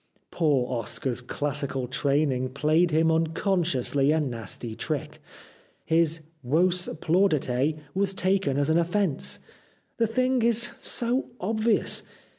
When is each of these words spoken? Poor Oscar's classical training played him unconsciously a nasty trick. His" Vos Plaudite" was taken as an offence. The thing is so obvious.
Poor 0.31 0.67
Oscar's 0.81 1.21
classical 1.21 1.87
training 1.87 2.49
played 2.49 2.89
him 2.89 3.11
unconsciously 3.11 4.11
a 4.11 4.19
nasty 4.19 4.75
trick. 4.75 5.21
His" 5.85 6.21
Vos 6.43 6.89
Plaudite" 7.01 7.77
was 7.93 8.15
taken 8.15 8.57
as 8.57 8.71
an 8.71 8.79
offence. 8.79 9.37
The 9.97 10.07
thing 10.07 10.41
is 10.41 10.71
so 10.81 11.25
obvious. 11.39 12.01